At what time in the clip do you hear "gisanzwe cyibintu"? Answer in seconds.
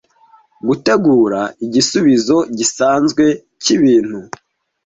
2.57-4.19